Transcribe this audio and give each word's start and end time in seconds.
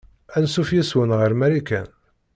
Anṣuf 0.37 0.69
yes-wen 0.75 1.11
ɣer 1.19 1.31
Marikan. 1.39 1.89